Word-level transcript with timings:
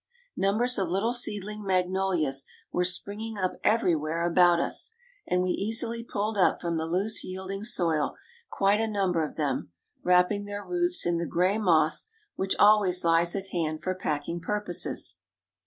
Numbers 0.35 0.79
of 0.79 0.89
little 0.89 1.13
seedling 1.13 1.63
magnolias 1.63 2.43
were 2.71 2.83
springing 2.83 3.37
up 3.37 3.57
everywhere 3.63 4.25
about 4.27 4.59
us; 4.59 4.95
and 5.27 5.43
we 5.43 5.51
easily 5.51 6.03
pulled 6.03 6.39
up 6.39 6.59
from 6.59 6.77
the 6.77 6.87
loose 6.87 7.23
yielding 7.23 7.63
soil 7.63 8.15
quite 8.49 8.81
a 8.81 8.87
number 8.87 9.23
of 9.23 9.35
them, 9.35 9.71
wrapping 10.03 10.45
their 10.45 10.65
roots 10.65 11.05
in 11.05 11.19
the 11.19 11.27
gray 11.27 11.59
moss 11.59 12.07
which 12.35 12.55
always 12.57 13.05
lies 13.05 13.35
at 13.35 13.49
hand 13.49 13.83
for 13.83 13.93
packing 13.93 14.39
purposes. 14.39 15.19